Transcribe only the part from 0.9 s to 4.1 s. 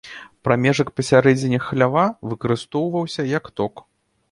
пасярэдзіне хлява выкарыстоўваўся як ток.